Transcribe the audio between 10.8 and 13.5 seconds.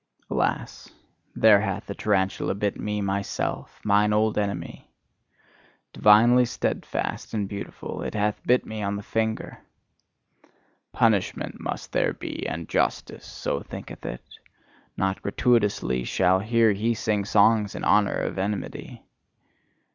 "Punishment must there be, and justice"